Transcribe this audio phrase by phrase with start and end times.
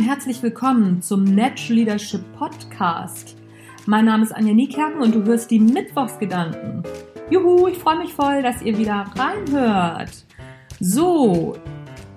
[0.00, 3.36] herzlich willkommen zum Natural Leadership Podcast.
[3.84, 6.82] Mein Name ist Anja Niekerken und du hörst die Mittwochsgedanken.
[7.28, 10.24] Juhu, ich freue mich voll, dass ihr wieder reinhört.
[10.80, 11.56] So,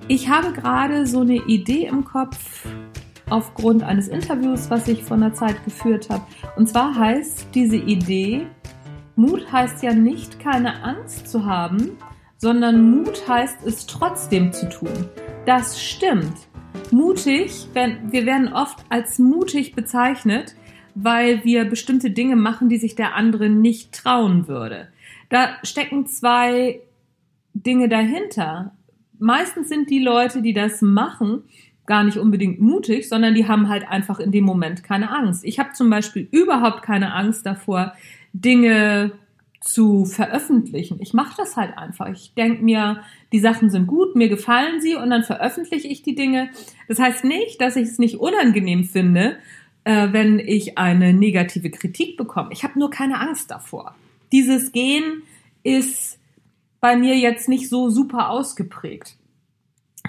[0.08, 2.66] ich habe gerade so eine Idee im Kopf
[3.30, 6.24] aufgrund eines Interviews, was ich von der Zeit geführt habe.
[6.56, 8.48] Und zwar heißt diese Idee,
[9.18, 11.98] Mut heißt ja nicht keine Angst zu haben,
[12.38, 15.10] sondern Mut heißt es trotzdem zu tun.
[15.46, 16.53] Das stimmt
[16.94, 20.56] mutig, wir werden oft als mutig bezeichnet,
[20.96, 24.88] weil wir bestimmte Dinge machen, die sich der andere nicht trauen würde.
[25.30, 26.80] Da stecken zwei
[27.54, 28.76] Dinge dahinter.
[29.20, 31.44] Meistens sind die Leute, die das machen,
[31.86, 35.44] gar nicht unbedingt mutig, sondern die haben halt einfach in dem Moment keine Angst.
[35.44, 37.94] Ich habe zum Beispiel überhaupt keine Angst davor,
[38.32, 39.12] Dinge
[39.64, 40.98] zu veröffentlichen.
[41.00, 42.08] Ich mache das halt einfach.
[42.10, 46.16] Ich denke mir, die Sachen sind gut, mir gefallen sie und dann veröffentliche ich die
[46.16, 46.50] Dinge.
[46.90, 49.38] Das heißt nicht, dass ich es nicht unangenehm finde,
[49.86, 52.50] äh, wenn ich eine negative Kritik bekomme.
[52.52, 53.96] Ich habe nur keine Angst davor.
[54.34, 55.24] Dieses Gehen
[55.64, 56.20] ist
[56.82, 59.16] bei mir jetzt nicht so super ausgeprägt.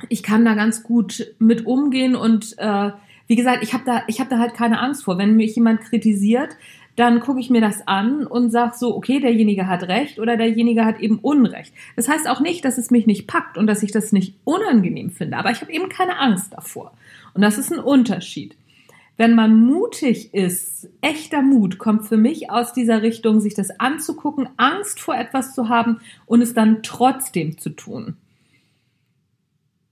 [0.09, 2.91] Ich kann da ganz gut mit umgehen und äh,
[3.29, 5.17] wie gesagt, ich habe da, ich habe da halt keine Angst vor.
[5.17, 6.57] Wenn mich jemand kritisiert,
[6.97, 10.85] dann gucke ich mir das an und sage so, okay, derjenige hat recht oder derjenige
[10.85, 11.75] hat eben Unrecht.
[11.97, 15.11] Das heißt auch nicht, dass es mich nicht packt und dass ich das nicht unangenehm
[15.11, 16.93] finde, aber ich habe eben keine Angst davor.
[17.35, 18.57] Und das ist ein Unterschied.
[19.17, 24.49] Wenn man mutig ist, echter Mut kommt für mich aus dieser Richtung, sich das anzugucken,
[24.57, 28.17] Angst vor etwas zu haben und es dann trotzdem zu tun.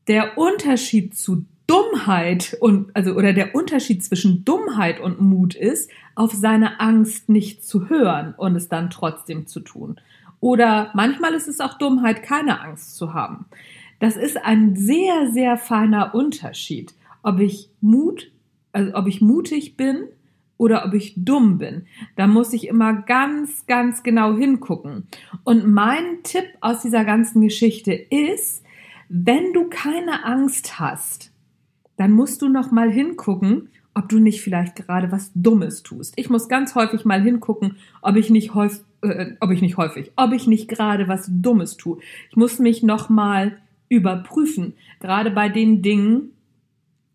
[0.08, 6.32] Der Unterschied zu Dummheit und, also, oder der Unterschied zwischen Dummheit und Mut ist, auf
[6.32, 9.98] seine Angst nicht zu hören und es dann trotzdem zu tun.
[10.40, 13.46] Oder manchmal ist es auch Dummheit, keine Angst zu haben.
[14.00, 18.30] Das ist ein sehr, sehr feiner Unterschied, ob ich Mut,
[18.72, 20.08] also ob ich mutig bin
[20.58, 21.86] oder ob ich dumm bin.
[22.16, 25.06] Da muss ich immer ganz, ganz genau hingucken.
[25.44, 28.62] Und mein Tipp aus dieser ganzen Geschichte ist,
[29.08, 31.31] wenn du keine Angst hast,
[31.96, 36.14] dann musst du noch mal hingucken, ob du nicht vielleicht gerade was Dummes tust.
[36.16, 40.12] Ich muss ganz häufig mal hingucken, ob ich nicht häufig, äh, ob ich nicht häufig,
[40.16, 41.98] ob ich nicht gerade was Dummes tue.
[42.30, 43.58] Ich muss mich noch mal
[43.88, 46.32] überprüfen, gerade bei den Dingen,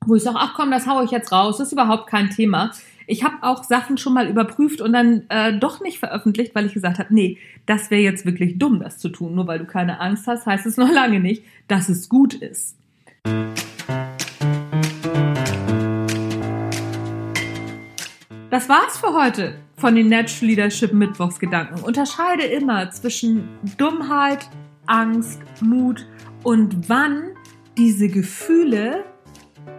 [0.05, 2.71] wo ich sage, ach komm, das haue ich jetzt raus, das ist überhaupt kein Thema.
[3.07, 6.73] Ich habe auch Sachen schon mal überprüft und dann äh, doch nicht veröffentlicht, weil ich
[6.73, 9.33] gesagt habe, nee, das wäre jetzt wirklich dumm, das zu tun.
[9.33, 12.75] Nur weil du keine Angst hast, heißt es noch lange nicht, dass es gut ist.
[18.49, 21.83] Das war's für heute von den Natural Leadership Mittwochsgedanken.
[21.83, 24.49] Unterscheide immer zwischen Dummheit,
[24.85, 26.05] Angst, Mut
[26.43, 27.31] und wann
[27.77, 29.03] diese Gefühle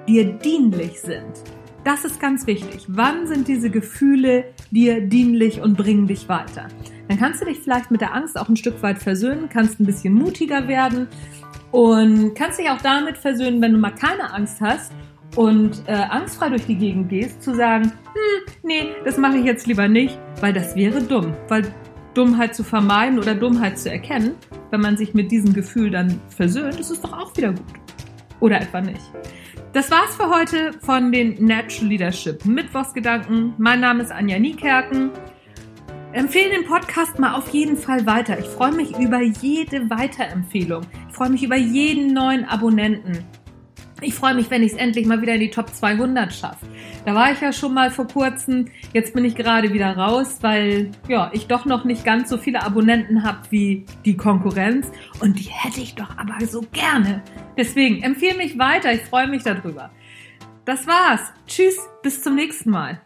[0.07, 1.33] dir dienlich sind.
[1.83, 2.85] Das ist ganz wichtig.
[2.89, 6.69] Wann sind diese Gefühle dir dienlich und bringen dich weiter?
[7.09, 9.87] Dann kannst du dich vielleicht mit der Angst auch ein Stück weit versöhnen, kannst ein
[9.87, 11.09] bisschen mutiger werden
[11.71, 14.93] und kannst dich auch damit versöhnen, wenn du mal keine Angst hast
[15.37, 19.67] und äh, angstfrei durch die Gegend gehst, zu sagen, hm, nee, das mache ich jetzt
[19.67, 21.35] lieber nicht, weil das wäre dumm.
[21.49, 21.73] Weil
[22.15, 24.35] Dummheit zu vermeiden oder Dummheit zu erkennen,
[24.71, 27.65] wenn man sich mit diesem Gefühl dann versöhnt, ist doch auch wieder gut.
[28.41, 29.03] Oder etwa nicht.
[29.73, 33.55] Das war's für heute von den Natural Leadership Mittwochsgedanken.
[33.59, 35.11] Mein Name ist Anja Niekerken.
[36.13, 38.39] Empfehle den Podcast mal auf jeden Fall weiter.
[38.39, 40.85] Ich freue mich über jede Weiterempfehlung.
[41.11, 43.25] Ich freue mich über jeden neuen Abonnenten.
[44.01, 46.67] Ich freue mich, wenn ich es endlich mal wieder in die Top 200 schaffe.
[47.05, 48.67] Da war ich ja schon mal vor kurzem.
[48.93, 52.63] Jetzt bin ich gerade wieder raus, weil ja, ich doch noch nicht ganz so viele
[52.63, 54.91] Abonnenten habe wie die Konkurrenz.
[55.21, 57.23] Und die hätte ich doch aber so gerne.
[57.57, 58.93] Deswegen empfehle mich weiter.
[58.93, 59.91] Ich freue mich darüber.
[60.65, 61.33] Das war's.
[61.47, 63.01] Tschüss, bis zum nächsten Mal.